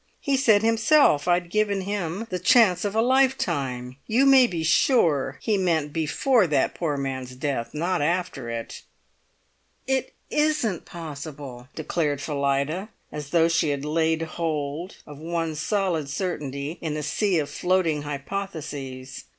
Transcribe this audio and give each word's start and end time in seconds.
He 0.19 0.35
said 0.35 0.63
himself 0.63 1.27
I'd 1.27 1.51
given 1.51 1.81
him 1.81 2.25
the 2.31 2.39
chance 2.39 2.83
of 2.85 2.95
a 2.95 3.03
lifetime. 3.03 3.97
You 4.07 4.25
may 4.25 4.47
be 4.47 4.63
sure 4.63 5.37
he 5.43 5.59
meant 5.59 5.93
before 5.93 6.47
that 6.47 6.73
poor 6.73 6.97
man's 6.97 7.35
death, 7.35 7.75
not 7.75 8.01
after 8.01 8.49
it." 8.49 8.81
"It 9.85 10.15
isn't 10.31 10.85
possible," 10.85 11.67
declared 11.75 12.19
Phillida, 12.19 12.89
as 13.11 13.29
though 13.29 13.47
she 13.47 13.69
had 13.69 13.85
laid 13.85 14.23
hold 14.23 14.95
of 15.05 15.19
one 15.19 15.53
solid 15.53 16.09
certainty 16.09 16.79
in 16.81 16.97
a 16.97 17.03
sea 17.03 17.37
of 17.37 17.47
floating 17.51 18.01
hypotheses. 18.01 19.25